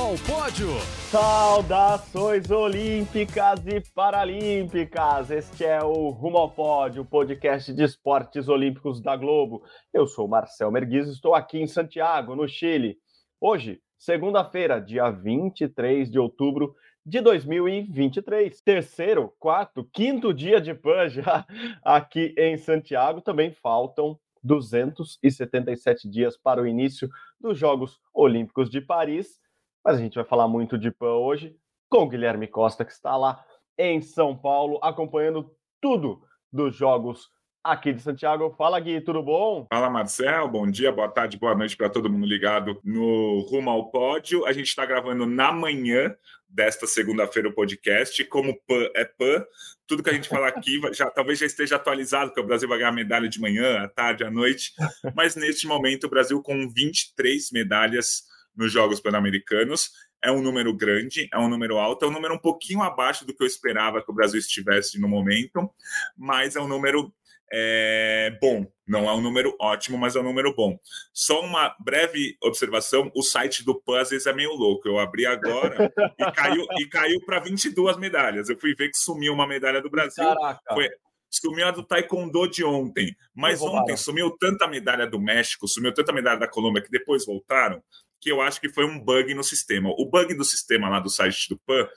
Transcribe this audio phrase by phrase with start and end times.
[0.00, 0.68] Ao pódio!
[1.10, 5.30] Saudações olímpicas e paralímpicas!
[5.30, 9.62] Este é o Rumo ao Pódio, podcast de esportes olímpicos da Globo.
[9.92, 12.96] Eu sou Marcel Merguiz, estou aqui em Santiago, no Chile.
[13.38, 16.74] Hoje, segunda-feira, dia 23 de outubro
[17.04, 18.58] de 2023.
[18.62, 21.08] Terceiro, quarto, quinto dia de PAN
[21.84, 23.20] aqui em Santiago.
[23.20, 27.06] Também faltam 277 dias para o início
[27.38, 29.38] dos Jogos Olímpicos de Paris.
[29.84, 31.56] Mas a gente vai falar muito de PAN hoje
[31.88, 33.42] com o Guilherme Costa, que está lá
[33.78, 37.30] em São Paulo, acompanhando tudo dos Jogos
[37.64, 38.54] aqui de Santiago.
[38.56, 39.66] Fala, Gui, tudo bom?
[39.72, 40.48] Fala, Marcel.
[40.48, 44.44] Bom dia, boa tarde, boa noite para todo mundo ligado no Rumo ao Pódio.
[44.44, 46.14] A gente está gravando na manhã
[46.46, 48.22] desta segunda-feira o podcast.
[48.26, 49.44] Como PAN é PAN,
[49.86, 52.78] tudo que a gente fala aqui já talvez já esteja atualizado, porque o Brasil vai
[52.78, 54.72] ganhar medalha de manhã, à tarde, à noite.
[55.16, 59.90] Mas neste momento, o Brasil com 23 medalhas nos Jogos Pan-Americanos.
[60.22, 63.34] É um número grande, é um número alto, é um número um pouquinho abaixo do
[63.34, 65.70] que eu esperava que o Brasil estivesse no momento,
[66.16, 67.12] mas é um número
[67.52, 68.66] é, bom.
[68.86, 70.78] Não é um número ótimo, mas é um número bom.
[71.12, 74.88] Só uma breve observação: o site do PAN às vezes é meio louco.
[74.88, 78.48] Eu abri agora e caiu, e caiu para 22 medalhas.
[78.48, 80.24] Eu fui ver que sumiu uma medalha do Brasil.
[80.24, 80.74] Caraca.
[80.74, 80.88] Foi,
[81.28, 83.14] sumiu a do Taekwondo de ontem.
[83.34, 87.82] Mas ontem sumiu tanta medalha do México, sumiu tanta medalha da Colômbia que depois voltaram,
[88.20, 89.90] que eu acho que foi um bug no sistema.
[89.98, 91.88] O bug do sistema lá do site do PAN,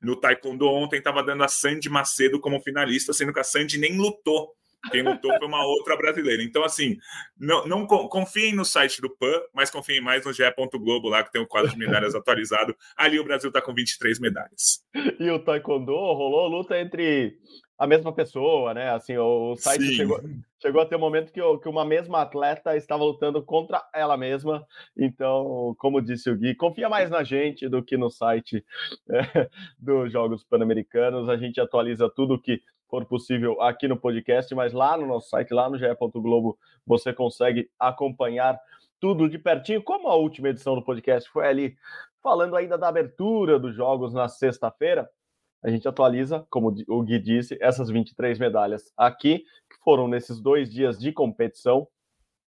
[0.00, 3.96] no Taekwondo ontem, estava dando a Sandy Macedo como finalista, sendo que a Sandy nem
[3.96, 4.54] lutou.
[4.90, 6.42] Quem lutou foi uma outra brasileira.
[6.42, 6.96] Então, assim,
[7.38, 10.42] não, não confiem no site do PAN, mas confiem mais no GE.
[10.74, 12.74] Globo lá, que tem o quadro de medalhas atualizado.
[12.96, 14.84] Ali o Brasil está com 23 medalhas.
[15.20, 17.36] E o Taekwondo rolou luta entre
[17.82, 18.90] a mesma pessoa, né?
[18.90, 20.20] Assim, o site chegou,
[20.60, 24.64] chegou a ter um momento que, que uma mesma atleta estava lutando contra ela mesma.
[24.96, 28.64] Então, como disse o Gui, confia mais na gente do que no site
[29.10, 31.28] é, dos Jogos Pan-Americanos.
[31.28, 35.52] A gente atualiza tudo que for possível aqui no podcast, mas lá no nosso site,
[35.52, 35.84] lá no GE.
[36.14, 36.56] Globo,
[36.86, 38.60] você consegue acompanhar
[39.00, 41.76] tudo de pertinho, como a última edição do podcast foi ali
[42.22, 45.10] falando ainda da abertura dos jogos na sexta-feira
[45.62, 50.70] a gente atualiza, como o Gui disse, essas 23 medalhas aqui, que foram nesses dois
[50.70, 51.86] dias de competição,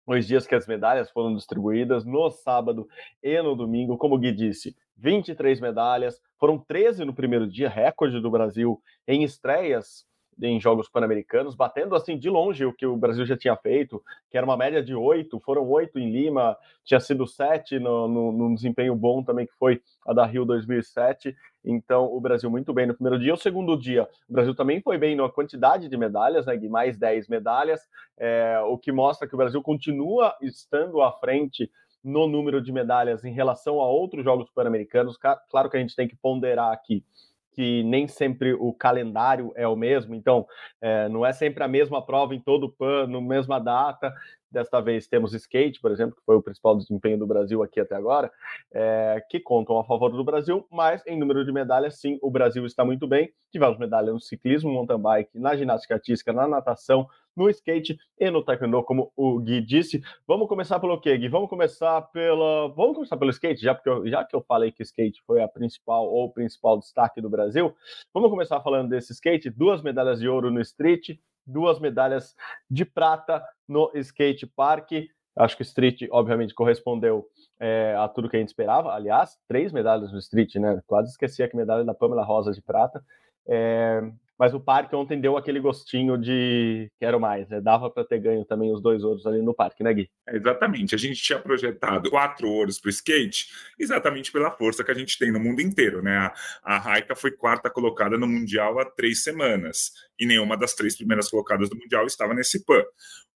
[0.08, 2.88] dois dias que as medalhas foram distribuídas, no sábado
[3.22, 8.20] e no domingo, como o Gui disse, 23 medalhas, foram 13 no primeiro dia, recorde
[8.20, 10.06] do Brasil em estreias
[10.42, 14.38] em Jogos Pan-Americanos, batendo assim de longe o que o Brasil já tinha feito, que
[14.38, 18.56] era uma média de oito, foram oito em Lima, tinha sido sete no, no, no,
[18.56, 21.36] desempenho bom também, que foi a da Rio 2007.
[21.64, 23.34] Então, o Brasil muito bem no primeiro dia.
[23.34, 27.28] O segundo dia, o Brasil também foi bem na quantidade de medalhas, né, mais 10
[27.28, 27.82] medalhas,
[28.18, 31.72] é, o que mostra que o Brasil continua estando à frente
[32.04, 35.18] no número de medalhas em relação a outros Jogos Pan-Americanos.
[35.50, 37.04] Claro que a gente tem que ponderar aqui
[37.54, 40.46] que nem sempre o calendário é o mesmo, então
[40.82, 44.14] é, não é sempre a mesma prova em todo o PAN, na mesma data.
[44.54, 47.96] Desta vez temos skate, por exemplo, que foi o principal desempenho do Brasil aqui até
[47.96, 48.32] agora,
[48.72, 52.64] é, que contam a favor do Brasil, mas em número de medalhas, sim, o Brasil
[52.64, 53.34] está muito bem.
[53.52, 58.44] Tivemos medalha no ciclismo, mountain bike, na ginástica artística, na natação, no skate e no
[58.44, 60.04] taekwondo, como o Gui disse.
[60.28, 61.28] Vamos começar pelo quê, Gui?
[61.30, 64.84] Vamos começar pela, vamos começar pelo skate, já porque eu, já que eu falei que
[64.84, 67.76] o skate foi a principal ou o principal destaque do Brasil.
[68.14, 72.36] Vamos começar falando desse skate, duas medalhas de ouro no street, duas medalhas
[72.70, 74.92] de prata no skate park.
[75.36, 77.26] Acho que o street, obviamente, correspondeu
[77.60, 78.94] é, a tudo que a gente esperava.
[78.94, 80.82] Aliás, três medalhas no street, né?
[80.86, 83.04] Quase esqueci que medalha da Pamela Rosa de prata.
[83.48, 84.02] É,
[84.38, 87.62] mas o parque ontem deu aquele gostinho de quero mais, né?
[87.62, 90.10] Dava para ter ganho também os dois ouros ali no parque, né, Gui?
[90.28, 90.96] É, exatamente.
[90.96, 93.48] A gente tinha projetado quatro ouros para o skate,
[93.80, 96.18] exatamente pela força que a gente tem no mundo inteiro, né?
[96.18, 96.34] A,
[96.64, 101.30] a Raika foi quarta colocada no Mundial há três semanas, e nenhuma das três primeiras
[101.30, 102.84] colocadas do Mundial estava nesse PAN.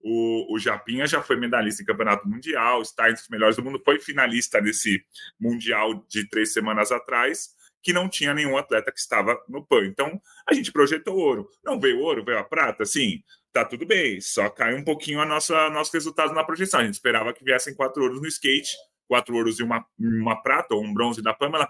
[0.01, 3.81] O, o Japinha já foi medalhista em campeonato mundial, está entre os melhores do mundo,
[3.83, 5.03] foi finalista desse
[5.39, 7.56] Mundial de três semanas atrás
[7.87, 9.85] que não tinha nenhum atleta que estava no PAN.
[9.85, 11.49] Então, a gente projetou ouro.
[11.63, 13.23] Não veio ouro, veio a prata, sim,
[13.53, 16.81] tá tudo bem, só cai um pouquinho a nossa nosso resultado na projeção.
[16.81, 18.75] A gente esperava que viessem quatro ouros no skate,
[19.07, 21.65] quatro ouros e uma, uma prata, ou um bronze da Pamela,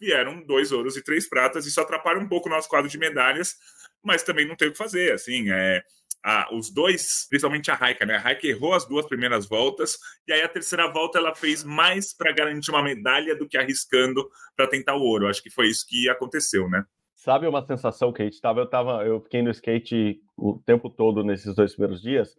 [0.00, 3.56] vieram dois ouros e três pratas, isso atrapalha um pouco o nosso quadro de medalhas,
[4.00, 5.82] mas também não tem o que fazer, assim, é...
[6.52, 8.16] Os dois, principalmente a Raika, né?
[8.16, 12.14] A Raika errou as duas primeiras voltas e aí a terceira volta ela fez mais
[12.14, 15.28] para garantir uma medalha do que arriscando para tentar o ouro.
[15.28, 16.84] Acho que foi isso que aconteceu, né?
[17.14, 21.54] Sabe uma sensação gente tava, eu tava, eu fiquei no skate o tempo todo nesses
[21.54, 22.36] dois primeiros dias.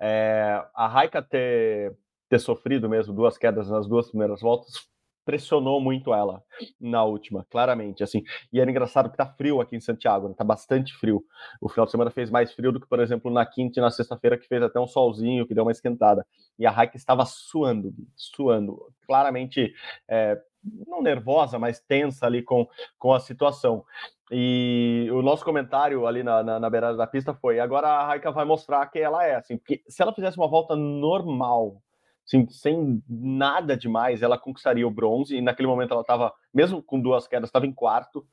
[0.00, 1.94] É, a Raika ter,
[2.28, 4.91] ter sofrido mesmo duas quedas nas duas primeiras voltas
[5.24, 6.42] pressionou muito ela
[6.80, 8.22] na última, claramente, assim.
[8.52, 10.34] E era engraçado que tá frio aqui em Santiago, né?
[10.36, 11.24] tá bastante frio.
[11.60, 13.90] O final de semana fez mais frio do que, por exemplo, na quinta e na
[13.90, 16.26] sexta-feira, que fez até um solzinho, que deu uma esquentada.
[16.58, 19.72] E a Raik estava suando, suando, claramente,
[20.08, 20.40] é,
[20.86, 22.66] não nervosa, mas tensa ali com,
[22.98, 23.84] com a situação.
[24.30, 28.30] E o nosso comentário ali na, na, na beirada da pista foi: agora a Raika
[28.30, 31.82] vai mostrar que ela é, assim, porque se ela fizesse uma volta normal,
[32.24, 35.36] assim, sem nada demais, ela conquistaria o bronze.
[35.36, 38.26] E naquele momento ela estava, mesmo com duas quedas, estava em quarto.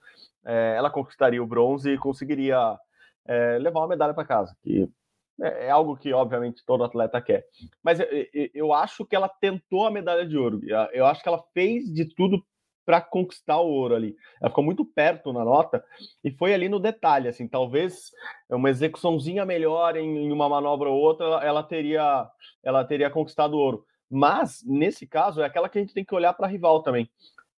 [0.45, 2.77] É, ela conquistaria o bronze e conseguiria
[3.25, 4.55] é, levar uma medalha para casa.
[4.61, 4.89] Que
[5.41, 7.45] é, é, algo que, obviamente, todo atleta quer.
[7.83, 8.07] Mas eu,
[8.53, 10.61] eu acho que ela tentou a medalha de ouro.
[10.91, 12.43] Eu acho que ela fez de tudo
[12.89, 14.15] para conquistar o ouro ali.
[14.41, 15.85] Ela ficou muito perto na nota
[16.23, 18.11] e foi ali no detalhe, assim, talvez
[18.49, 22.27] uma execuçãozinha melhor em, uma manobra ou outra, ela, ela, teria
[22.63, 23.85] ela teria conquistado o ouro.
[24.09, 27.07] Mas nesse caso é aquela que a gente tem que olhar para rival também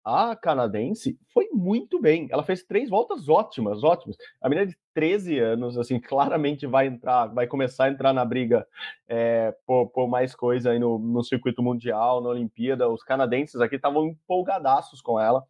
[0.05, 2.29] a canadense foi muito bem.
[2.31, 4.17] Ela fez três voltas ótimas, ótimas.
[4.41, 8.67] A menina de 13 anos, assim, claramente vai entrar, vai começar a entrar na briga
[9.09, 12.89] é, por, por, mais coisa aí no, no circuito mundial, na Olimpíada.
[12.89, 15.45] Os canadenses aqui estavam empolgadaços com ela,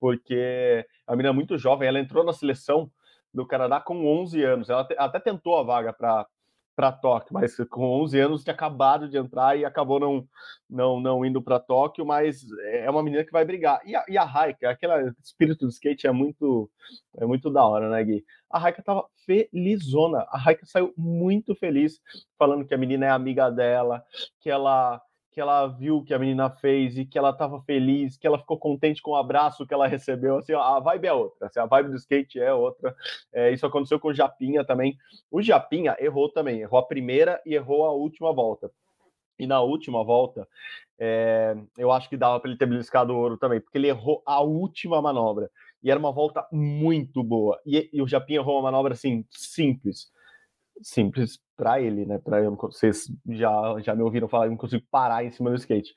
[0.00, 2.90] porque a menina é muito jovem, ela entrou na seleção
[3.34, 4.70] do Canadá com 11 anos.
[4.70, 6.26] Ela até tentou a vaga para
[6.76, 10.28] para Tóquio, mas com 11 anos tinha acabado de entrar e acabou não
[10.68, 13.80] não, não indo para Tóquio, mas é uma menina que vai brigar.
[13.86, 16.70] E a, e a Raika, aquele espírito do skate é muito
[17.16, 18.24] é muito da hora, né, Gui?
[18.50, 20.26] A Raika tava felizona.
[20.28, 21.98] A Raika saiu muito feliz,
[22.38, 24.04] falando que a menina é amiga dela,
[24.40, 25.00] que ela
[25.36, 28.58] que ela viu que a menina fez e que ela estava feliz, que ela ficou
[28.58, 30.38] contente com o abraço que ela recebeu.
[30.38, 32.96] Assim, a vibe é outra, assim, a vibe do skate é outra.
[33.34, 34.96] É, isso aconteceu com o Japinha também.
[35.30, 38.70] O Japinha errou também, errou a primeira e errou a última volta.
[39.38, 40.48] E na última volta,
[40.98, 44.22] é, eu acho que dava para ele ter beliscado o ouro também, porque ele errou
[44.24, 45.50] a última manobra.
[45.82, 47.60] E era uma volta muito boa.
[47.66, 50.10] E, e o Japinha errou uma manobra assim, simples
[50.82, 52.18] simples para ele, né?
[52.18, 55.56] Para eu, vocês já, já me ouviram falar, eu não consigo parar em cima do
[55.56, 55.94] skate.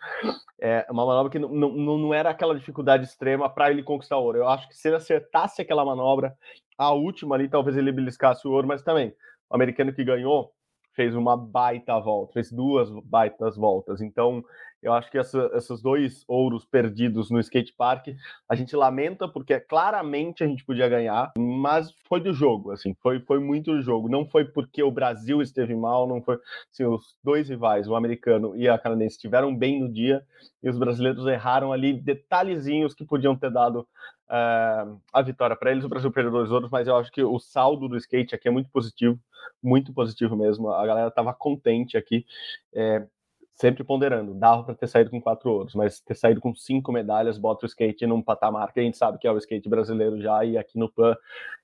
[0.61, 4.23] É uma manobra que não, não, não era aquela dificuldade extrema para ele conquistar o
[4.23, 4.39] ouro.
[4.39, 6.35] Eu acho que se ele acertasse aquela manobra,
[6.77, 9.13] a última ali, talvez ele beliscasse o ouro, mas também
[9.49, 10.51] o americano que ganhou
[10.99, 14.01] fez uma baita volta, fez duas baitas voltas.
[14.01, 14.43] Então,
[14.83, 18.09] eu acho que essa, esses dois ouros perdidos no skate park,
[18.49, 23.21] a gente lamenta porque claramente a gente podia ganhar, mas foi do jogo, assim, foi,
[23.21, 24.09] foi muito do jogo.
[24.09, 26.37] Não foi porque o Brasil esteve mal, não foi.
[26.69, 30.21] Assim, os dois rivais, o americano e a canadense, estiveram bem no dia
[30.61, 33.87] e os brasileiros erraram ali detalhezinhos que podiam ter dado
[34.29, 35.83] uh, a vitória para eles.
[35.83, 38.51] O Brasil perdeu dois ouros, mas eu acho que o saldo do skate aqui é
[38.51, 39.19] muito positivo,
[39.61, 40.69] muito positivo mesmo.
[40.71, 42.25] A galera estava contente aqui.
[42.73, 43.05] É,
[43.53, 47.37] sempre ponderando, dava para ter saído com quatro ouros, mas ter saído com cinco medalhas
[47.37, 50.45] bota o skate num patamar que a gente sabe que é o skate brasileiro já,
[50.45, 51.13] e aqui no PAN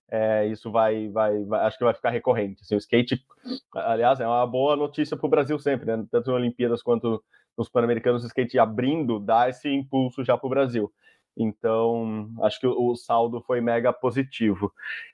[0.10, 2.62] é, isso vai, vai, vai, acho que vai ficar recorrente.
[2.62, 3.26] Assim, o skate,
[3.74, 6.06] aliás, é uma boa notícia para o Brasil sempre, né?
[6.12, 7.24] tanto nas Olimpíadas quanto
[7.58, 10.92] nos Pan-Americanos, o skate abrindo dá esse impulso já para o Brasil.
[11.38, 14.72] Então, acho que o, saldo foi mega positivo.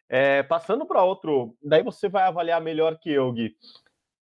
[0.10, 3.56] É, passando para outro, daí você vai avaliar melhor que eu, Gui.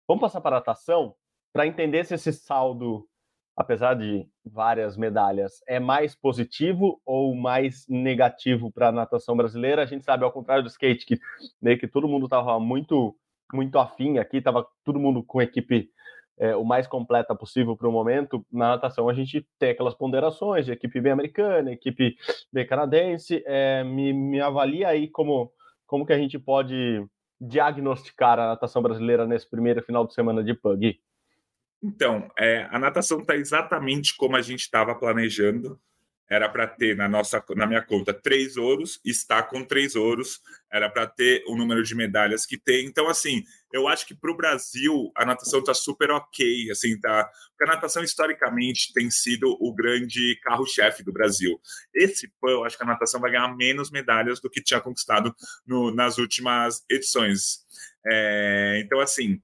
[0.07, 1.15] Vamos passar para a natação?
[1.57, 3.03] para entender se esse saldo,
[3.55, 9.81] apesar de várias medalhas, é mais positivo ou mais negativo para a natação brasileira.
[9.81, 11.19] A gente sabe, ao contrário do skate, que
[11.59, 13.17] meio que todo mundo estava muito,
[13.51, 15.89] muito afim aqui, estava todo mundo com equipe
[16.37, 18.45] é, o mais completa possível para o momento.
[18.51, 22.15] Na natação, a gente tem aquelas ponderações de equipe bem americana, equipe
[22.51, 23.43] bem canadense.
[23.45, 25.51] É, me, me avalia aí como,
[25.85, 27.05] como que a gente pode
[27.39, 30.99] diagnosticar a natação brasileira nesse primeiro final de semana de PUG.
[31.81, 35.79] Então, é, a natação está exatamente como a gente estava planejando.
[36.29, 40.41] Era para ter na nossa, na minha conta três ouros, está com três ouros.
[40.71, 42.85] Era para ter o número de medalhas que tem.
[42.85, 47.29] Então, assim, eu acho que para o Brasil a natação está super ok, assim, tá.
[47.49, 51.59] Porque a natação historicamente tem sido o grande carro-chefe do Brasil.
[51.93, 55.33] Esse PAN, eu acho que a natação vai ganhar menos medalhas do que tinha conquistado
[55.65, 57.65] no, nas últimas edições.
[58.05, 59.41] É, então, assim,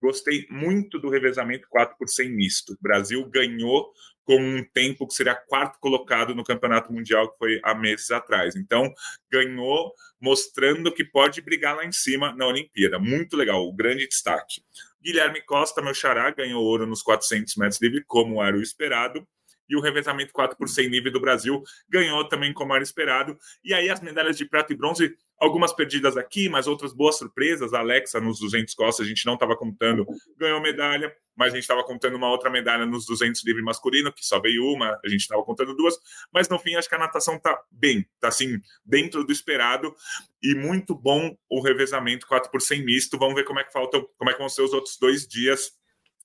[0.00, 2.74] Gostei muito do revezamento 4 por 100 misto.
[2.74, 3.92] O Brasil ganhou
[4.26, 8.56] com um tempo que seria quarto colocado no Campeonato Mundial, que foi há meses atrás.
[8.56, 8.92] Então,
[9.30, 12.98] ganhou, mostrando que pode brigar lá em cima na Olimpíada.
[12.98, 14.62] Muito legal, o grande destaque.
[15.00, 19.26] Guilherme Costa, meu xará, ganhou ouro nos 400 metros livre, como era o esperado
[19.68, 23.36] e o revezamento 4 por 100 livre do Brasil ganhou também como era esperado.
[23.64, 27.74] E aí as medalhas de prata e bronze, algumas perdidas aqui, mas outras boas surpresas.
[27.74, 30.06] A Alexa nos 200 costas, a gente não estava contando,
[30.36, 34.24] ganhou medalha, mas a gente estava contando uma outra medalha nos 200 livre masculino, que
[34.24, 35.98] só veio uma, a gente estava contando duas,
[36.32, 39.94] mas no fim acho que a natação tá bem, tá assim, dentro do esperado
[40.42, 43.18] e muito bom o revezamento 4 por 100 misto.
[43.18, 45.72] Vamos ver como é que faltam, como é que vão ser os outros dois dias,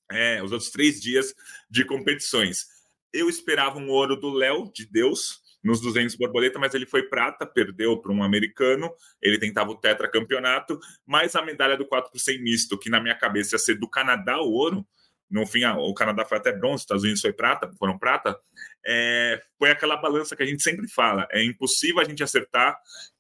[0.10, 1.34] é, os outros três dias
[1.70, 2.81] de competições.
[3.14, 7.46] Eu esperava um ouro do Léo, de Deus, nos 200 borboleta, mas ele foi prata,
[7.46, 8.92] perdeu para um americano.
[9.22, 13.16] Ele tentava o tetracampeonato, mas a medalha do 4 por 100 misto, que na minha
[13.16, 14.86] cabeça ia ser do Canadá o ouro,
[15.32, 18.38] no fim, o Canadá foi até bronze, os Estados Unidos foi prata, foram prata.
[18.86, 22.78] É, foi aquela balança que a gente sempre fala: é impossível a gente acertar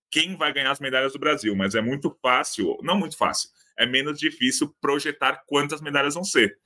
[0.10, 3.86] quem vai ganhar as medalhas do Brasil, mas é muito fácil, não muito fácil, é
[3.86, 6.57] menos difícil projetar quantas medalhas vão ser.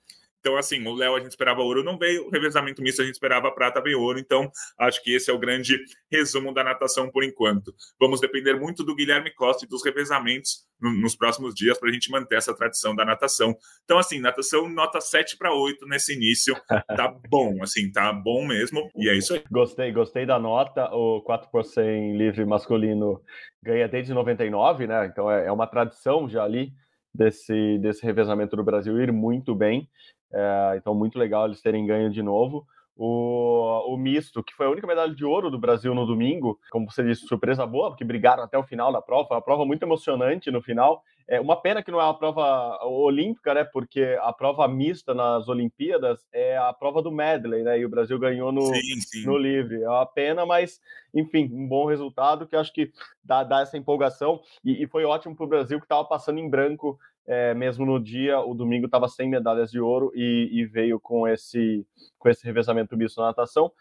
[0.45, 2.27] Então, assim, o Léo a gente esperava ouro, não veio.
[2.27, 4.19] O revezamento misto a gente esperava prata, veio ouro.
[4.19, 5.75] Então, acho que esse é o grande
[6.11, 7.73] resumo da natação por enquanto.
[7.99, 11.91] Vamos depender muito do Guilherme Costa e dos revezamentos no, nos próximos dias para a
[11.91, 13.57] gente manter essa tradição da natação.
[13.85, 16.55] Então, assim, natação nota 7 para 8 nesse início.
[16.95, 18.87] Tá bom, assim, tá bom mesmo.
[18.95, 19.43] E é isso aí.
[19.51, 20.85] Gostei, gostei da nota.
[20.93, 23.19] O 4 por 100 livre masculino
[23.63, 25.07] ganha desde 99, né?
[25.07, 26.71] Então, é, é uma tradição já ali
[27.15, 29.89] desse, desse revezamento do Brasil ir muito bem.
[30.35, 32.67] É, então, muito legal eles terem ganho de novo.
[32.97, 36.89] O, o misto, que foi a única medalha de ouro do Brasil no domingo, como
[36.89, 39.83] você disse, surpresa boa, porque brigaram até o final da prova, foi uma prova muito
[39.83, 41.03] emocionante no final.
[41.27, 43.63] É uma pena que não é uma prova olímpica, né?
[43.63, 47.79] Porque a prova mista nas Olimpíadas é a prova do medley, né?
[47.79, 49.25] E o Brasil ganhou no, sim, sim.
[49.25, 49.81] no livre.
[49.81, 50.79] É uma pena, mas
[51.13, 52.91] enfim, um bom resultado que acho que
[53.23, 54.39] dá, dá essa empolgação.
[54.63, 57.99] E, e foi ótimo para o Brasil que estava passando em branco é, mesmo no
[57.99, 61.85] dia, o domingo estava sem medalhas de ouro e, e, veio com esse,
[62.19, 63.71] com esse revezamento misto na natação.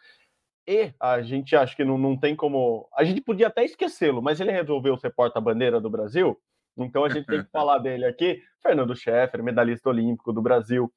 [0.67, 2.89] E a gente acha que não, não tem como.
[2.97, 6.41] A gente podia até esquecê-lo, mas ele resolveu ser porta-bandeira do Brasil,
[6.77, 8.43] então a gente tem que falar dele aqui.
[8.63, 10.91] Fernando Scheffer, medalhista olímpico do Brasil,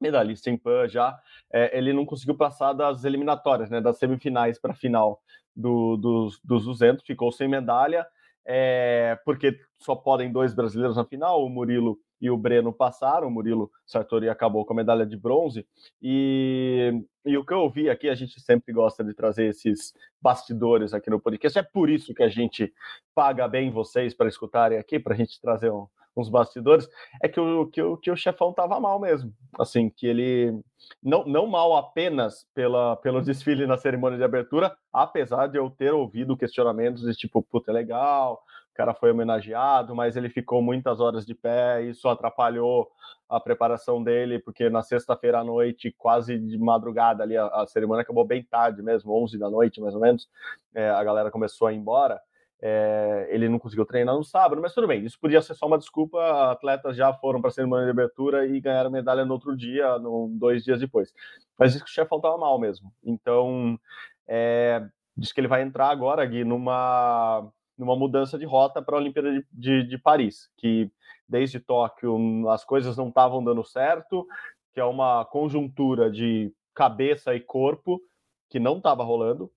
[0.00, 1.18] medalhista em PAN já.
[1.52, 5.20] É, ele não conseguiu passar das eliminatórias, né, das semifinais para a final
[5.54, 8.06] do, dos, dos 200, ficou sem medalha
[8.46, 13.30] é, porque só podem dois brasileiros na final, o Murilo e o Breno passaram, o
[13.30, 15.66] Murilo Sartori acabou com a medalha de bronze,
[16.00, 16.92] e,
[17.24, 21.10] e o que eu ouvi aqui, a gente sempre gosta de trazer esses bastidores aqui
[21.10, 22.72] no podcast, é por isso que a gente
[23.14, 25.86] paga bem vocês para escutarem aqui, para a gente trazer um,
[26.16, 26.88] uns bastidores,
[27.22, 29.32] é que o, que o, que o chefão tava mal mesmo.
[29.58, 30.58] Assim, que ele.
[31.02, 35.92] Não, não mal apenas pela, pelo desfile na cerimônia de abertura, apesar de eu ter
[35.92, 38.42] ouvido questionamentos de tipo, puta, é legal,
[38.72, 42.88] o cara foi homenageado, mas ele ficou muitas horas de pé, isso atrapalhou
[43.28, 48.02] a preparação dele, porque na sexta-feira à noite, quase de madrugada ali, a, a, cerimônia
[48.02, 50.28] acabou bem tarde mesmo, 11 da noite mais ou menos,
[50.74, 52.20] é, a galera começou a ir embora,
[52.60, 55.78] é, ele não conseguiu treinar no sábado, mas tudo bem, isso podia ser só uma
[55.78, 56.50] desculpa.
[56.50, 60.28] Atletas já foram para a cerimônia de abertura e ganharam medalha no outro dia, no,
[60.32, 61.12] dois dias depois.
[61.58, 62.92] Mas isso que o chefão estava mal mesmo.
[63.04, 63.78] Então,
[64.26, 64.82] é,
[65.16, 67.46] diz que ele vai entrar agora, Gui, numa,
[67.76, 70.90] numa mudança de rota para a Olimpíada de, de, de, Paris, que
[71.28, 74.26] desde Tóquio as coisas não estavam dando certo,
[74.72, 78.00] que é uma conjuntura de cabeça e corpo
[78.48, 79.50] que não estava rolando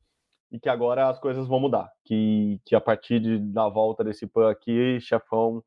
[0.52, 1.92] e que agora as coisas vão mudar.
[2.04, 5.64] Que, que a partir de, da volta desse PAN aqui, chefão,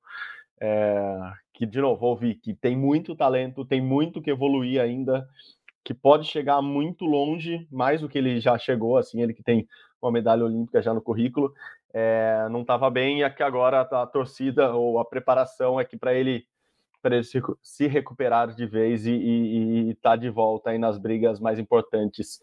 [0.61, 5.29] é, que de novo ouvi que tem muito talento, tem muito que evoluir ainda,
[5.85, 9.67] que pode chegar muito longe, mais do que ele já chegou, assim, ele que tem
[10.01, 11.53] uma medalha olímpica já no currículo,
[11.93, 16.15] é, não estava bem, e aqui agora a torcida ou a preparação é que para
[16.15, 16.47] ele
[17.03, 21.41] para ele se, se, recuperar de vez e estar tá de volta aí nas brigas
[21.41, 22.41] mais importantes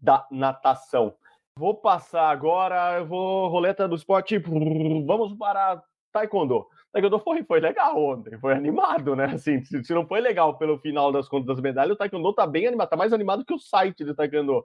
[0.00, 1.14] da natação.
[1.58, 4.38] Vou passar agora, eu vou roleta do esporte.
[4.38, 6.64] Vamos para Taekwondo.
[6.92, 9.24] Taekwondo foi, foi legal ontem, foi animado, né?
[9.24, 12.46] Assim, se, se, não foi legal pelo final das contas das medalhas, o Taekwondo tá
[12.46, 14.64] bem animado, tá mais animado que o site de Taekwondo,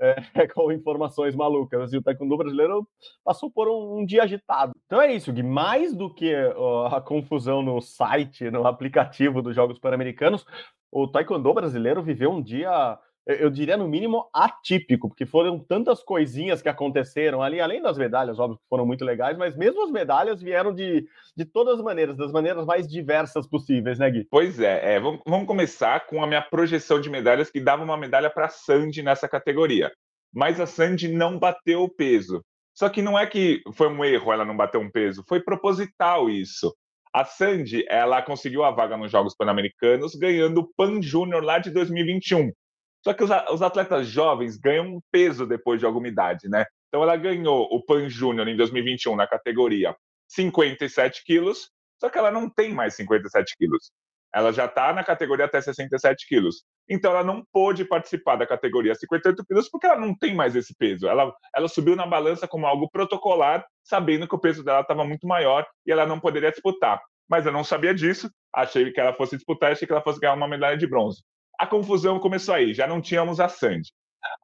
[0.00, 0.14] é,
[0.54, 1.82] com informações malucas.
[1.82, 2.88] Assim, o Taekwondo brasileiro
[3.22, 4.72] passou por um, um, dia agitado.
[4.86, 9.54] Então é isso, Gui, mais do que ó, a confusão no site, no aplicativo dos
[9.54, 10.46] Jogos Pan-Americanos,
[10.90, 12.98] o Taekwondo brasileiro viveu um dia
[13.38, 18.38] eu diria no mínimo atípico, porque foram tantas coisinhas que aconteceram ali, além das medalhas,
[18.38, 21.06] óbvio que foram muito legais, mas mesmo as medalhas vieram de,
[21.36, 24.26] de todas as maneiras, das maneiras mais diversas possíveis, né, Gui?
[24.30, 27.96] Pois é, é vamos, vamos começar com a minha projeção de medalhas, que dava uma
[27.96, 29.92] medalha para a Sandy nessa categoria.
[30.32, 32.42] Mas a Sandy não bateu o peso.
[32.74, 36.30] Só que não é que foi um erro ela não bater um peso, foi proposital
[36.30, 36.74] isso.
[37.12, 41.70] A Sandy, ela conseguiu a vaga nos Jogos Pan-Americanos ganhando o Pan Júnior lá de
[41.70, 42.52] 2021.
[43.02, 46.64] Só que os, os atletas jovens ganham um peso depois de alguma idade, né?
[46.88, 49.96] Então ela ganhou o Pan Júnior em 2021 na categoria
[50.28, 53.90] 57 quilos, só que ela não tem mais 57 quilos.
[54.32, 56.62] Ela já está na categoria até 67 quilos.
[56.88, 60.74] Então ela não pôde participar da categoria 58 quilos porque ela não tem mais esse
[60.74, 61.08] peso.
[61.08, 65.26] Ela, ela subiu na balança como algo protocolar, sabendo que o peso dela estava muito
[65.26, 67.00] maior e ela não poderia disputar.
[67.28, 70.34] Mas eu não sabia disso, achei que ela fosse disputar, achei que ela fosse ganhar
[70.34, 71.22] uma medalha de bronze.
[71.60, 73.92] A confusão começou aí, já não tínhamos a Sandy.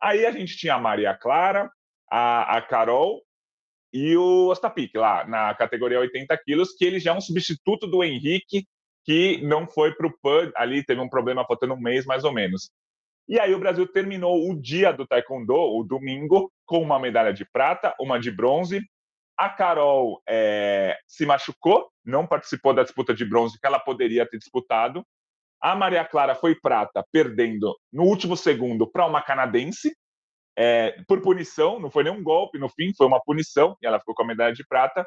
[0.02, 1.70] Aí a gente tinha a Maria Clara,
[2.10, 3.22] a, a Carol
[3.90, 8.04] e o Ostapik lá na categoria 80 quilos, que ele já é um substituto do
[8.04, 8.66] Henrique,
[9.02, 12.34] que não foi para o PAN, ali teve um problema faltando um mês mais ou
[12.34, 12.70] menos.
[13.26, 17.46] E aí o Brasil terminou o dia do Taekwondo, o domingo, com uma medalha de
[17.50, 18.82] prata, uma de bronze.
[19.38, 24.36] A Carol é, se machucou, não participou da disputa de bronze que ela poderia ter
[24.36, 25.02] disputado.
[25.60, 29.94] A Maria Clara foi prata, perdendo no último segundo para uma canadense,
[30.58, 34.14] é, por punição, não foi nenhum golpe no fim, foi uma punição, e ela ficou
[34.14, 35.06] com a medalha de prata.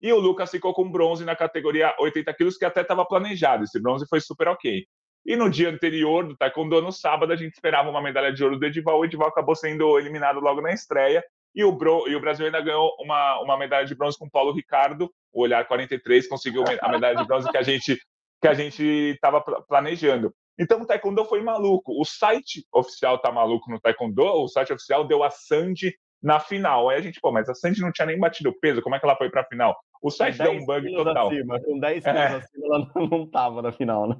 [0.00, 3.80] E o Lucas ficou com bronze na categoria 80 quilos, que até estava planejado, esse
[3.80, 4.84] bronze foi super ok.
[5.26, 8.58] E no dia anterior do Taekwondo, no sábado, a gente esperava uma medalha de ouro
[8.58, 12.20] do Edival, o Edival acabou sendo eliminado logo na estreia, e o, Bro, e o
[12.20, 16.28] Brasil ainda ganhou uma, uma medalha de bronze com o Paulo Ricardo, o Olhar 43
[16.28, 17.98] conseguiu a medalha de bronze que a gente
[18.40, 20.32] que a gente estava planejando.
[20.58, 22.00] Então o Taekwondo foi maluco.
[22.00, 26.88] O site oficial tá maluco no Taekwondo, o site oficial deu a Sandy na final.
[26.88, 28.98] Aí a gente, pô, mas a Sandy não tinha nem batido o peso, como é
[28.98, 29.76] que ela foi para a final?
[30.02, 31.28] O site deu um bug total.
[31.28, 32.26] Acima, com 10 quilos é.
[32.26, 34.16] acima, ela não estava na final, né?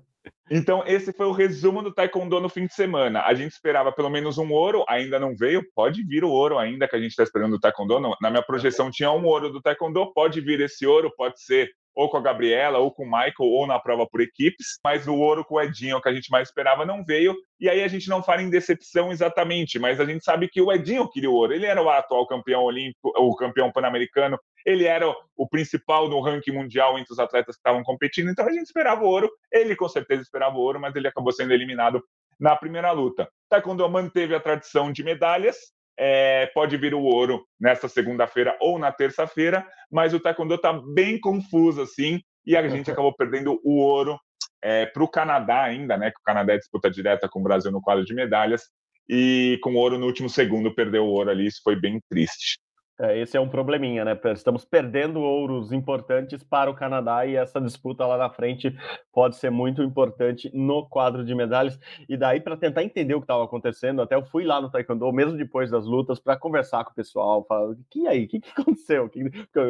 [0.50, 3.22] Então, esse foi o resumo do Taekwondo no fim de semana.
[3.22, 5.62] A gente esperava pelo menos um ouro, ainda não veio.
[5.74, 8.00] Pode vir o ouro ainda que a gente está esperando do Taekwondo.
[8.20, 12.08] Na minha projeção tinha um ouro do Taekwondo, pode vir esse ouro, pode ser ou
[12.08, 15.44] com a Gabriela, ou com o Michael, ou na prova por equipes, mas o ouro
[15.44, 18.22] com o Edinho, que a gente mais esperava, não veio, e aí a gente não
[18.22, 21.66] fala em decepção exatamente, mas a gente sabe que o Edinho queria o ouro, ele
[21.66, 26.96] era o atual campeão olímpico, o campeão pan-americano, ele era o principal no ranking mundial
[27.00, 30.22] entre os atletas que estavam competindo, então a gente esperava o ouro, ele com certeza
[30.22, 32.00] esperava o ouro, mas ele acabou sendo eliminado
[32.38, 33.28] na primeira luta.
[33.50, 35.56] Taekwondo manteve a tradição de medalhas,
[35.98, 41.18] é, pode vir o ouro nesta segunda-feira ou na terça-feira, mas o Taekwondo está bem
[41.18, 44.18] confuso assim, e a gente acabou perdendo o ouro
[44.62, 46.10] é, para o Canadá ainda, né?
[46.10, 48.62] Que o Canadá é disputa direta com o Brasil no quadro de medalhas,
[49.08, 52.58] e com o ouro no último segundo perdeu o ouro ali, isso foi bem triste.
[53.00, 54.18] É, esse é um probleminha, né?
[54.34, 58.76] Estamos perdendo ouros importantes para o Canadá e essa disputa lá na frente
[59.12, 61.78] pode ser muito importante no quadro de medalhas.
[62.08, 65.12] E daí, para tentar entender o que estava acontecendo, até eu fui lá no Taekwondo,
[65.12, 68.50] mesmo depois das lutas, para conversar com o pessoal, falar: que aí, o que, que
[68.50, 69.08] aconteceu?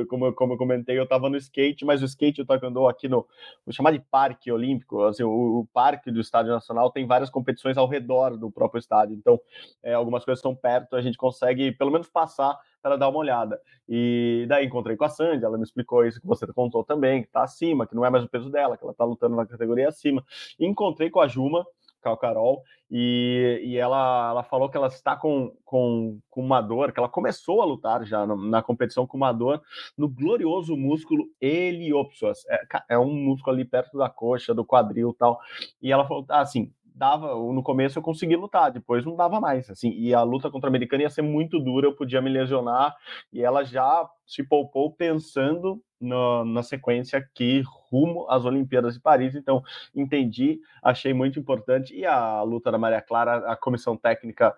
[0.09, 3.09] Como, como eu comentei, eu estava no skate, mas o skate e o Taekwondo aqui
[3.09, 3.27] no,
[3.65, 7.77] vou chamar de parque olímpico, assim, o, o, parque do Estádio Nacional tem várias competições
[7.77, 9.39] ao redor do próprio estádio, então
[9.83, 13.61] é, algumas coisas são perto, a gente consegue pelo menos passar para dar uma olhada.
[13.89, 17.29] E daí encontrei com a Sandy, ela me explicou isso que você contou também, que
[17.29, 19.89] está acima, que não é mais o peso dela, que ela está lutando na categoria
[19.89, 20.25] acima.
[20.59, 21.65] E encontrei com a Juma,
[22.03, 26.61] com a Carol, e, e ela, ela falou que ela está com, com, com uma
[26.61, 29.63] dor, que ela começou a lutar já na, na competição com uma dor
[29.97, 32.45] no glorioso músculo heliopsoas.
[32.49, 32.61] É,
[32.91, 35.39] é um músculo ali perto da coxa, do quadril tal.
[35.83, 39.91] E ela falou, assim, dava, no começo eu consegui lutar, depois não dava mais, assim,
[39.91, 42.95] e a luta contra a americana ia ser muito dura, eu podia me lesionar,
[43.33, 49.35] e ela já se poupou pensando no, na sequência aqui rumo às Olimpíadas de Paris.
[49.35, 49.63] Então,
[49.95, 51.95] entendi, achei muito importante.
[51.95, 54.55] E a luta da Maria Clara, a comissão técnica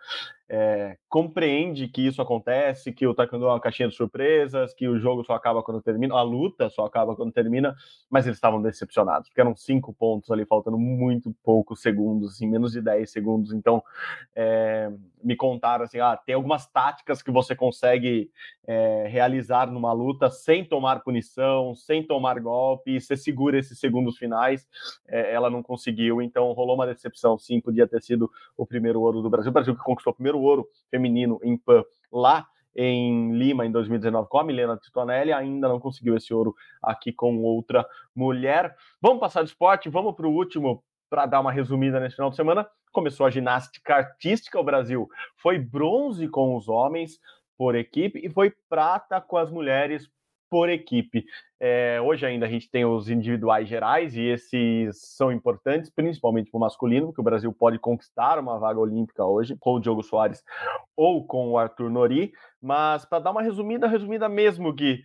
[0.52, 4.98] é, compreende que isso acontece, que o taekwondo é uma caixinha de surpresas, que o
[4.98, 7.72] jogo só acaba quando termina, a luta só acaba quando termina,
[8.10, 12.72] mas eles estavam decepcionados, porque eram cinco pontos ali, faltando muito poucos segundos, assim, menos
[12.72, 13.52] de 10 segundos.
[13.52, 13.80] Então,
[14.34, 14.90] é,
[15.22, 18.30] me contaram assim: ah, tem algumas táticas que você consegue
[18.66, 24.16] é, realizar numa luta sem tomar punição, sem tomar golpe, e você segura esses segundos
[24.16, 24.66] finais.
[25.08, 27.38] É, ela não conseguiu, então rolou uma decepção.
[27.38, 29.50] Sim, podia ter sido o primeiro ouro do Brasil.
[29.50, 34.28] O Brasil que conquistou o primeiro ouro feminino em PAN lá em Lima em 2019
[34.28, 38.74] com a Milena Titonelli, ainda não conseguiu esse ouro aqui com outra mulher.
[39.00, 42.36] Vamos passar de esporte, vamos para o último para dar uma resumida nesse final de
[42.36, 44.58] semana, começou a ginástica artística.
[44.58, 47.18] O Brasil foi bronze com os homens
[47.58, 50.08] por equipe e foi prata com as mulheres
[50.48, 51.24] por equipe.
[51.60, 56.58] É, hoje ainda a gente tem os individuais gerais e esses são importantes, principalmente para
[56.58, 60.42] o masculino, porque o Brasil pode conquistar uma vaga olímpica hoje com o Diogo Soares
[60.96, 62.32] ou com o Arthur Nori.
[62.60, 65.02] Mas para dar uma resumida, resumida mesmo, Gui,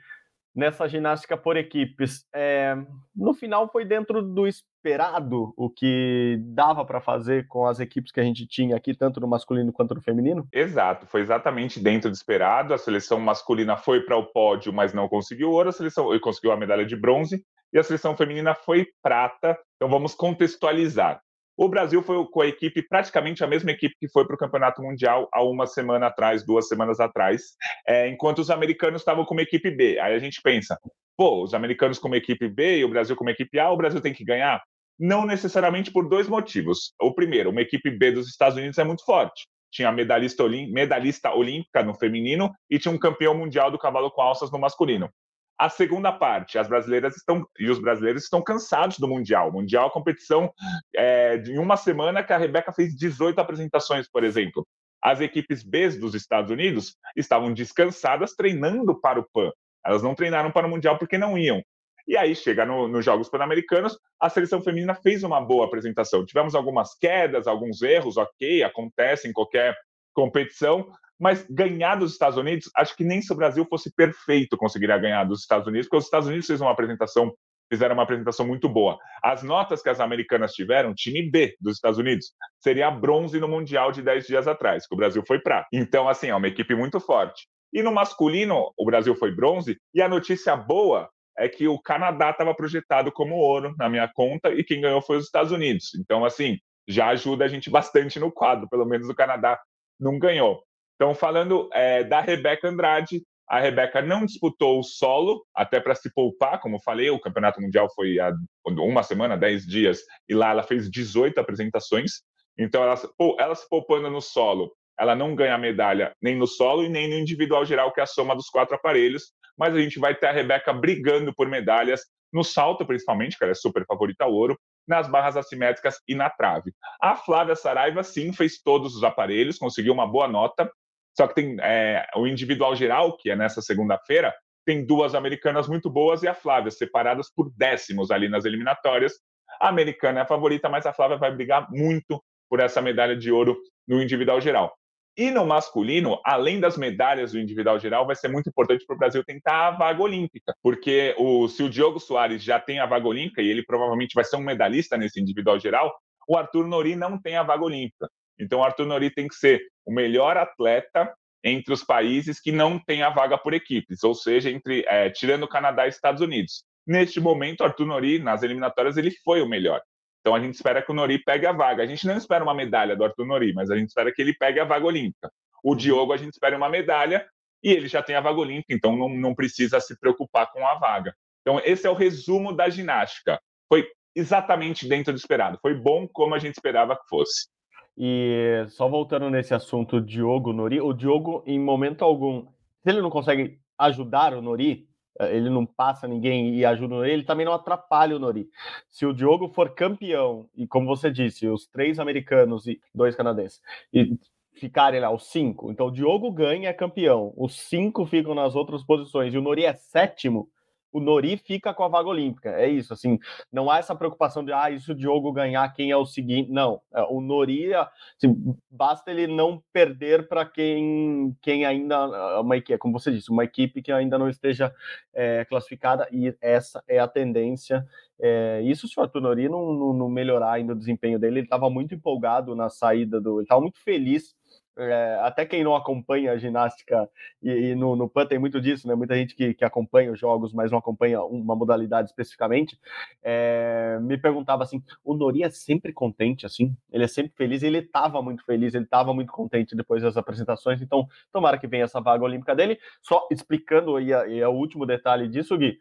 [0.55, 2.25] nessa ginástica por equipes.
[2.33, 2.75] É,
[3.15, 8.19] no final foi dentro do esperado o que dava para fazer com as equipes que
[8.19, 10.47] a gente tinha aqui, tanto no masculino quanto no feminino?
[10.53, 12.73] Exato, foi exatamente dentro do esperado.
[12.73, 16.57] A seleção masculina foi para o pódio, mas não conseguiu ouro, a seleção conseguiu a
[16.57, 19.57] medalha de bronze, e a seleção feminina foi prata.
[19.75, 21.21] Então vamos contextualizar.
[21.57, 24.81] O Brasil foi com a equipe, praticamente a mesma equipe que foi para o Campeonato
[24.81, 27.55] Mundial há uma semana atrás, duas semanas atrás,
[27.87, 29.97] é, enquanto os americanos estavam com uma equipe B.
[29.99, 30.77] Aí a gente pensa,
[31.15, 33.77] pô, os americanos com uma equipe B e o Brasil com uma equipe A, o
[33.77, 34.61] Brasil tem que ganhar?
[34.99, 36.93] Não necessariamente por dois motivos.
[37.01, 39.47] O primeiro, uma equipe B dos Estados Unidos é muito forte.
[39.71, 44.51] Tinha medalhista, medalhista olímpica no feminino e tinha um campeão mundial do cavalo com alças
[44.51, 45.09] no masculino.
[45.57, 49.51] A segunda parte, as brasileiras estão e os brasileiros estão cansados do Mundial.
[49.51, 50.51] Mundial, competição
[50.93, 54.67] é, de uma semana que a Rebeca fez 18 apresentações, por exemplo.
[55.01, 59.51] As equipes B dos Estados Unidos estavam descansadas treinando para o PAN.
[59.85, 61.63] Elas não treinaram para o Mundial porque não iam.
[62.07, 66.25] E aí chega no, nos Jogos Pan-Americanos, a seleção feminina fez uma boa apresentação.
[66.25, 69.75] Tivemos algumas quedas, alguns erros, ok, acontece em qualquer
[70.13, 74.97] competição, mas ganhar dos Estados Unidos, acho que nem se o Brasil fosse perfeito conseguiria
[74.97, 77.33] ganhar dos Estados Unidos, porque os Estados Unidos fez uma apresentação,
[77.71, 78.97] fizeram uma apresentação muito boa.
[79.23, 83.91] As notas que as americanas tiveram, time B dos Estados Unidos, seria bronze no Mundial
[83.91, 85.67] de 10 dias atrás, que o Brasil foi prata.
[85.71, 87.47] Então, assim, é uma equipe muito forte.
[87.73, 92.29] E no masculino, o Brasil foi bronze, e a notícia boa é que o Canadá
[92.29, 95.93] estava projetado como ouro na minha conta, e quem ganhou foi os Estados Unidos.
[95.95, 99.59] Então, assim, já ajuda a gente bastante no quadro, pelo menos o Canadá
[99.99, 100.63] não ganhou.
[100.95, 106.11] Então, falando é, da Rebeca Andrade, a Rebeca não disputou o solo, até para se
[106.13, 108.31] poupar, como falei, o Campeonato Mundial foi há
[108.65, 112.21] uma semana, dez dias, e lá ela fez 18 apresentações.
[112.57, 112.95] Então, ela,
[113.37, 117.15] ela se poupando no solo, ela não ganha medalha nem no solo e nem no
[117.15, 119.33] individual geral, que é a soma dos quatro aparelhos.
[119.57, 122.01] Mas a gente vai ter a Rebeca brigando por medalhas
[122.33, 126.29] no salto, principalmente, que ela é super favorita ao ouro, nas barras assimétricas e na
[126.29, 126.73] trave.
[127.01, 130.69] A Flávia Saraiva, sim, fez todos os aparelhos, conseguiu uma boa nota,
[131.17, 134.33] só que tem é, o individual geral, que é nessa segunda-feira,
[134.65, 139.13] tem duas americanas muito boas e a Flávia, separadas por décimos ali nas eliminatórias.
[139.61, 143.31] A americana é a favorita, mas a Flávia vai brigar muito por essa medalha de
[143.31, 144.75] ouro no individual geral.
[145.17, 148.99] E no masculino, além das medalhas do individual geral, vai ser muito importante para o
[148.99, 153.07] Brasil tentar a vaga olímpica, porque o, se o Diogo Soares já tem a vaga
[153.07, 155.95] olímpica e ele provavelmente vai ser um medalhista nesse individual geral,
[156.27, 158.09] o Arthur Nori não tem a vaga olímpica.
[158.37, 162.79] Então, o Arthur Nori tem que ser o melhor atleta entre os países que não
[162.79, 166.63] têm a vaga por equipes, ou seja, entre é, tirando Canadá e Estados Unidos.
[166.87, 169.81] Neste momento, Arthur Nori, nas eliminatórias, ele foi o melhor.
[170.21, 171.83] Então a gente espera que o Nori pegue a vaga.
[171.83, 174.33] A gente não espera uma medalha do Arthur Nori, mas a gente espera que ele
[174.33, 175.31] pegue a vaga olímpica.
[175.63, 175.75] O.
[175.75, 177.27] Diogo, a gente espera uma medalha
[177.63, 180.75] e ele já tem a vaga olímpica, então não, não precisa se preocupar com a
[180.75, 181.15] vaga.
[181.41, 183.39] Então, esse é o resumo da ginástica.
[183.67, 185.59] Foi exatamente dentro do esperado.
[185.61, 187.47] Foi bom como a gente esperava que fosse.
[187.97, 192.45] E só voltando nesse assunto Diogo Nori, o Diogo, em momento algum,
[192.81, 194.87] se ele não consegue ajudar o Nori,
[195.19, 198.49] eh, ele não passa ninguém e ajuda o Nori, ele também não atrapalha o Nori.
[198.89, 203.61] Se o Diogo for campeão, e como você disse, os três americanos e dois canadenses,
[203.93, 204.17] e
[204.53, 208.83] ficarem lá, os cinco, então o Diogo ganha é campeão, os cinco ficam nas outras
[208.83, 210.49] posições e o Nori é sétimo,
[210.95, 212.49] o Nori fica com a vaga olímpica.
[212.51, 213.19] É isso, assim,
[213.51, 216.49] não há essa preocupação de, ah, isso o Diogo ganhar, quem é o seguinte.
[216.49, 222.77] Não, é, o Nori, assim, basta ele não perder para quem, quem ainda, uma equipe,
[222.77, 224.73] como você disse, uma equipe que ainda não esteja
[225.13, 227.85] é, classificada, e essa é a tendência.
[228.17, 231.45] É, isso se o Arthur Nori não, não, não melhorar ainda o desempenho dele, ele
[231.45, 233.39] estava muito empolgado na saída do.
[233.39, 234.33] Ele estava muito feliz
[234.77, 237.09] é, até quem não acompanha a ginástica,
[237.41, 238.95] e, e no, no PAN tem muito disso, né?
[238.95, 242.79] Muita gente que, que acompanha os jogos, mas não acompanha uma modalidade especificamente,
[243.23, 246.75] é, me perguntava assim: o Nori é sempre contente, assim?
[246.91, 250.81] Ele é sempre feliz, ele estava muito feliz, ele estava muito contente depois das apresentações,
[250.81, 252.77] então tomara que venha essa vaga olímpica dele.
[253.01, 255.79] Só explicando, e, e é o último detalhe disso, Gui,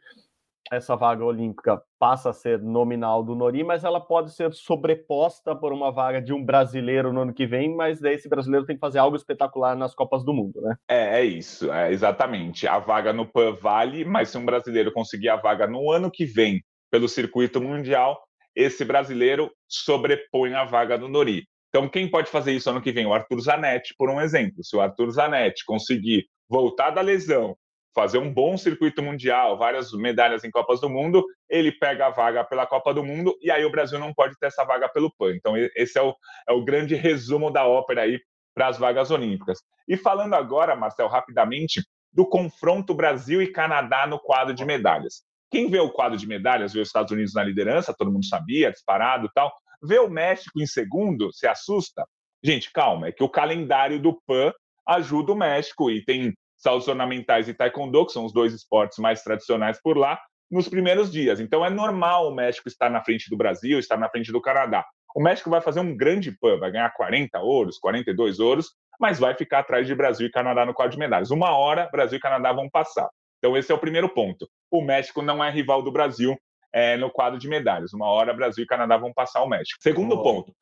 [0.73, 5.73] essa vaga olímpica passa a ser nominal do Nori, mas ela pode ser sobreposta por
[5.73, 8.81] uma vaga de um brasileiro no ano que vem, mas daí esse brasileiro tem que
[8.81, 10.77] fazer algo espetacular nas Copas do Mundo, né?
[10.89, 12.67] É, é isso, é, exatamente.
[12.67, 16.25] A vaga no PAN vale, mas se um brasileiro conseguir a vaga no ano que
[16.25, 18.23] vem pelo circuito mundial,
[18.55, 21.45] esse brasileiro sobrepõe a vaga do Nori.
[21.69, 23.05] Então, quem pode fazer isso ano que vem?
[23.05, 24.63] O Arthur Zanetti, por um exemplo.
[24.63, 27.57] Se o Arthur Zanetti conseguir voltar da lesão,
[27.95, 32.45] fazer um bom circuito mundial, várias medalhas em Copas do Mundo, ele pega a vaga
[32.45, 35.35] pela Copa do Mundo e aí o Brasil não pode ter essa vaga pelo PAN.
[35.35, 36.15] Então, esse é o,
[36.49, 38.21] é o grande resumo da ópera aí
[38.55, 39.59] para as vagas olímpicas.
[39.89, 45.23] E falando agora, Marcel, rapidamente, do confronto Brasil e Canadá no quadro de medalhas.
[45.51, 48.73] Quem vê o quadro de medalhas, vê os Estados Unidos na liderança, todo mundo sabia,
[48.73, 49.53] disparado tal.
[49.83, 52.05] Vê o México em segundo, se assusta?
[52.43, 54.53] Gente, calma, é que o calendário do PAN
[54.87, 59.23] ajuda o México e tem saltos ornamentais e taekwondo, que são os dois esportes mais
[59.23, 60.19] tradicionais por lá,
[60.51, 61.39] nos primeiros dias.
[61.39, 64.83] Então é normal o México estar na frente do Brasil, estar na frente do Canadá.
[65.15, 69.35] O México vai fazer um grande PAN, vai ganhar 40 ouros, 42 ouros, mas vai
[69.35, 71.31] ficar atrás de Brasil e Canadá no quadro de medalhas.
[71.31, 73.09] Uma hora, Brasil e Canadá vão passar.
[73.39, 74.49] Então, esse é o primeiro ponto.
[74.71, 76.35] O México não é rival do Brasil
[76.73, 77.93] é, no quadro de medalhas.
[77.93, 79.79] Uma hora, Brasil e Canadá vão passar o México.
[79.81, 80.23] Segundo oh.
[80.23, 80.53] ponto,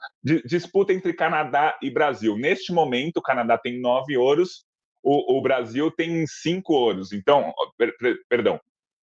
[0.44, 2.36] disputa entre Canadá e Brasil.
[2.36, 4.66] Neste momento, o Canadá tem nove ouros,
[5.02, 7.12] o, o Brasil tem cinco ouros.
[7.12, 8.60] Então, per, per, perdão,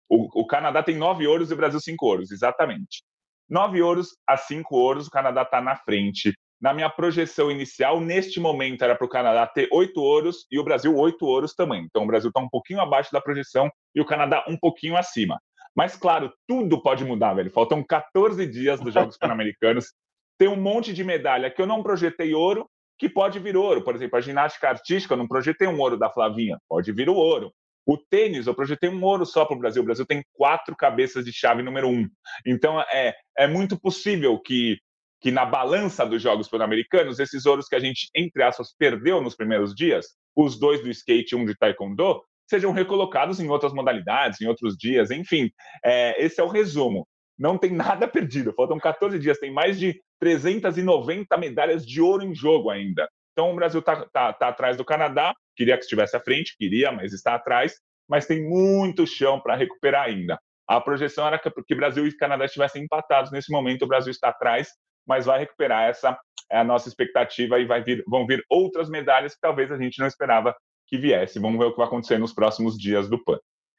[0.09, 3.03] o, o, Canadá tem nove ouros e o Brasil cinco ouros, exatamente.
[3.49, 8.41] Nove ouros a cinco ouros, o Canadá está na frente na minha projeção inicial, neste
[8.41, 11.85] momento era para o Canadá ter oito ouros e o Brasil oito ouros também.
[11.85, 15.39] Então o Brasil está um pouquinho abaixo da projeção e o Canadá um pouquinho acima.
[15.75, 17.51] Mas claro, tudo pode mudar, velho.
[17.51, 19.93] Faltam 14 dias dos Jogos Pan-Americanos.
[20.39, 23.83] Tem um monte de medalha que eu não projetei ouro, que pode vir ouro.
[23.83, 27.15] Por exemplo, a ginástica artística, eu não projetei um ouro da Flavinha, pode vir o
[27.15, 27.53] ouro.
[27.87, 29.83] O tênis, eu projetei um ouro só para o Brasil.
[29.83, 32.09] O Brasil tem quatro cabeças de chave número um.
[32.45, 34.79] Então, é, é muito possível que
[35.21, 39.35] que na balança dos Jogos Pan-Americanos, esses ouros que a gente, entre aspas, perdeu nos
[39.35, 44.41] primeiros dias, os dois do skate e um de taekwondo, sejam recolocados em outras modalidades,
[44.41, 45.51] em outros dias, enfim.
[45.85, 47.09] É, esse é o resumo.
[47.39, 48.53] Não tem nada perdido.
[48.53, 53.09] Faltam 14 dias, tem mais de 390 medalhas de ouro em jogo ainda.
[53.33, 56.91] Então o Brasil está tá, tá atrás do Canadá, queria que estivesse à frente, queria,
[56.91, 57.75] mas está atrás,
[58.09, 60.39] mas tem muito chão para recuperar ainda.
[60.67, 63.31] A projeção era que, que Brasil e Canadá estivessem empatados.
[63.31, 64.69] Nesse momento, o Brasil está atrás
[65.07, 66.19] mas vai recuperar essa
[66.51, 69.99] é a nossa expectativa e vai vir, vão vir outras medalhas que talvez a gente
[69.99, 70.55] não esperava
[70.87, 71.41] que viesse.
[71.41, 73.39] Vamos ver o que vai acontecer nos próximos dias do PAN.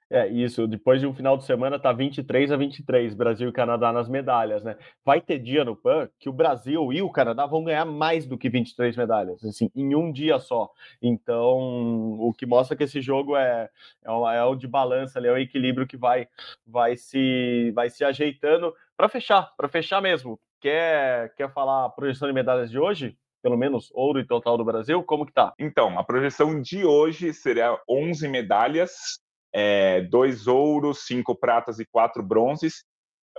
[0.10, 0.66] É, isso.
[0.68, 4.64] Depois de um final de semana, tá 23 a 23, Brasil e Canadá nas medalhas,
[4.64, 4.78] né?
[5.04, 8.38] Vai ter dia no PAN que o Brasil e o Canadá vão ganhar mais do
[8.38, 10.70] que 23 medalhas, assim, em um dia só.
[11.02, 11.58] Então,
[12.22, 13.70] o que mostra que esse jogo é,
[14.04, 16.28] é, o, é o de balança, é o equilíbrio que vai,
[16.66, 20.40] vai, se, vai se ajeitando para fechar, para fechar mesmo.
[20.62, 23.18] Quer, quer falar a projeção de medalhas de hoje?
[23.44, 25.04] Pelo menos ouro e total do Brasil?
[25.04, 25.54] Como que tá?
[25.60, 29.20] Então, a projeção de hoje seria 11 medalhas,
[29.60, 32.84] é, dois ouros, cinco pratas e quatro bronzes.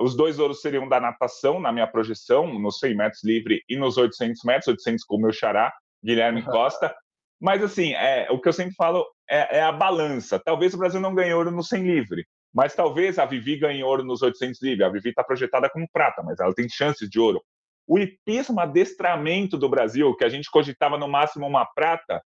[0.00, 3.96] Os dois ouros seriam da natação, na minha projeção, nos 100 metros livre e nos
[3.96, 5.72] 800 metros, 800 com o meu xará,
[6.04, 6.92] Guilherme Costa.
[7.40, 10.40] Mas, assim, é, o que eu sempre falo é, é, a balança.
[10.44, 14.02] Talvez o Brasil não ganhe ouro no 100 livre, mas talvez a Vivi ganhe ouro
[14.02, 14.82] nos 800 livre.
[14.82, 17.40] A Vivi está projetada como prata, mas ela tem chances de ouro.
[17.86, 22.20] O hipismo adestramento do Brasil, que a gente cogitava no máximo uma prata,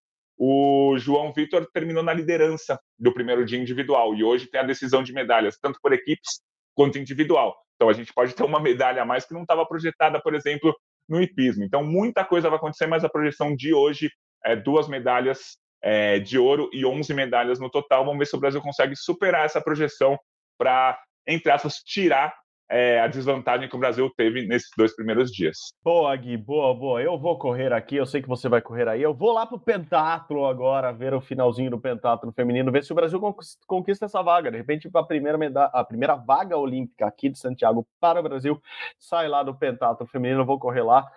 [0.43, 5.03] o João Vitor terminou na liderança do primeiro dia individual e hoje tem a decisão
[5.03, 6.41] de medalhas, tanto por equipes
[6.75, 7.55] quanto individual.
[7.77, 10.75] Então a gente pode ter uma medalha a mais que não estava projetada, por exemplo,
[11.07, 11.63] no hipismo.
[11.63, 14.11] Então muita coisa vai acontecer, mas a projeção de hoje
[14.43, 18.07] é duas medalhas é, de ouro e 11 medalhas no total.
[18.07, 20.19] Vamos ver se o Brasil consegue superar essa projeção
[20.57, 22.35] para, entre aspas, tirar
[22.71, 25.57] é, a desvantagem que o Brasil teve nesses dois primeiros dias.
[25.83, 27.03] Boa, Gui, boa, boa.
[27.03, 29.03] Eu vou correr aqui, eu sei que você vai correr aí.
[29.03, 32.93] Eu vou lá para o pentatlo agora, ver o finalzinho do pentatlo feminino, ver se
[32.93, 33.21] o Brasil
[33.67, 34.51] conquista essa vaga.
[34.51, 38.61] De repente, a primeira, a primeira vaga olímpica aqui de Santiago para o Brasil
[38.99, 40.43] sai lá do pentatlo feminino.
[40.43, 41.11] Eu vou correr lá.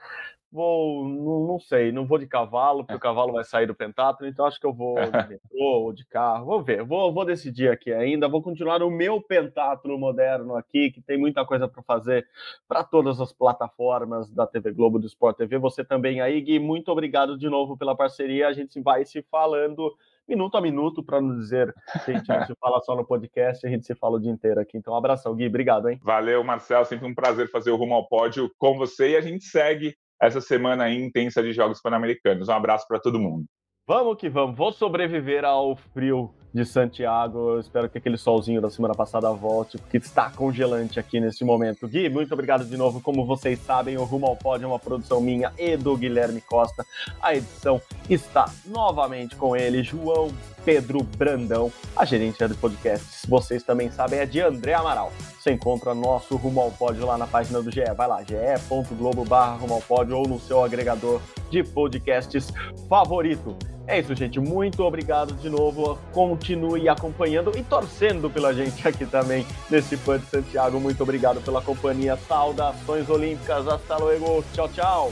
[0.54, 4.28] Vou, não, não, sei, não vou de cavalo, porque o cavalo vai sair do pentatlo,
[4.28, 6.46] então acho que eu vou de metrô ou de carro.
[6.46, 8.30] Vou ver, vou, vou decidir aqui ainda.
[8.30, 12.28] Vou continuar no meu pentatlo moderno aqui, que tem muita coisa para fazer
[12.68, 15.58] para todas as plataformas da TV Globo, do Sport TV.
[15.58, 18.48] Você também aí, Gui, muito obrigado de novo pela parceria.
[18.48, 19.92] A gente vai se falando
[20.28, 21.74] minuto a minuto, para não dizer
[22.06, 24.32] que a gente não se fala só no podcast, a gente se fala o dia
[24.32, 24.78] inteiro aqui.
[24.78, 25.48] Então, um abração, Gui.
[25.48, 26.00] Obrigado, hein?
[26.04, 26.86] Valeu, Marcel.
[26.86, 30.42] Sempre um prazer fazer o Rumo ao Pódio com você e a gente segue essa
[30.42, 32.48] semana intensa de Jogos Pan-Americanos.
[32.48, 33.46] Um abraço para todo mundo.
[33.88, 34.56] Vamos que vamos.
[34.56, 37.54] Vou sobreviver ao frio de Santiago.
[37.54, 41.88] Eu espero que aquele solzinho da semana passada volte, porque está congelante aqui nesse momento.
[41.88, 43.02] Gui, muito obrigado de novo.
[43.02, 46.86] Como vocês sabem, o Rumo ao Pódio é uma produção minha e do Guilherme Costa.
[47.22, 50.32] A edição está novamente com ele, João
[50.64, 51.72] Pedro Brandão.
[51.96, 55.12] A gerente do podcast, vocês também sabem, é de André Amaral.
[55.40, 57.84] você encontra nosso Rumo ao Pódio lá na página do GE.
[57.96, 62.52] Vai lá, ge.globo barra Rumo ao Pódio ou no seu agregador de podcasts
[62.88, 63.56] favorito.
[63.86, 64.40] É isso, gente.
[64.40, 66.00] Muito obrigado de novo.
[66.12, 70.80] Continue acompanhando e torcendo pela gente aqui também nesse Pan de Santiago.
[70.80, 72.18] Muito obrigado pela companhia.
[72.28, 73.68] Saudações olímpicas.
[73.68, 74.44] Hasta luego.
[74.54, 75.12] Tchau, tchau.